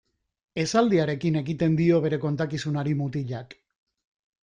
Esaldiarekin 0.63 1.37
ekiten 1.43 1.77
dio 1.83 2.01
bere 2.09 2.21
kontakizunari 2.27 2.99
mutilak. 3.05 3.59